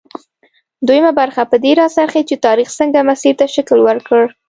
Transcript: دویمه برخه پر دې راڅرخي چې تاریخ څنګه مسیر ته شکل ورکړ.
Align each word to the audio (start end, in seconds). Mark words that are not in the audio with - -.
دویمه 0.87 1.11
برخه 1.19 1.41
پر 1.49 1.57
دې 1.63 1.71
راڅرخي 1.79 2.21
چې 2.29 2.35
تاریخ 2.45 2.67
څنګه 2.79 2.99
مسیر 3.09 3.33
ته 3.39 3.45
شکل 3.55 3.79
ورکړ. 3.83 4.21